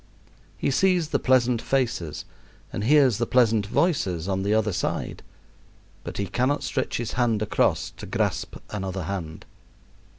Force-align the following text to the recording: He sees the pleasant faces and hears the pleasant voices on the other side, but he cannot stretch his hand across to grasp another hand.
He 0.57 0.71
sees 0.71 1.09
the 1.09 1.19
pleasant 1.19 1.61
faces 1.61 2.25
and 2.73 2.85
hears 2.85 3.19
the 3.19 3.27
pleasant 3.27 3.67
voices 3.67 4.27
on 4.27 4.41
the 4.41 4.51
other 4.51 4.73
side, 4.73 5.21
but 6.03 6.17
he 6.17 6.25
cannot 6.25 6.63
stretch 6.63 6.97
his 6.97 7.11
hand 7.13 7.43
across 7.43 7.91
to 7.97 8.07
grasp 8.07 8.55
another 8.71 9.03
hand. 9.03 9.45